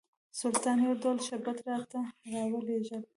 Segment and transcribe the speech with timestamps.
[0.41, 1.99] سلطان یو ډول شربت راته
[2.31, 3.01] راولېږل.